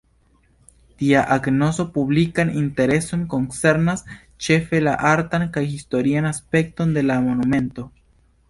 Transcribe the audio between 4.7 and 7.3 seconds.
la artan kaj historian aspekton de la